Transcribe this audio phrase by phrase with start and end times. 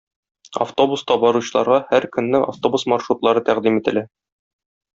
[0.65, 4.07] Автобуста баручыларга һәр көнне автобус маршрутлары тәкъдим ителә.